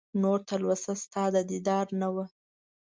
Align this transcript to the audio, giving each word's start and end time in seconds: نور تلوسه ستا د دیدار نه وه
نور 0.21 0.39
تلوسه 0.49 0.93
ستا 1.03 1.23
د 1.35 1.37
دیدار 1.51 1.85
نه 2.01 2.07
وه 2.13 2.25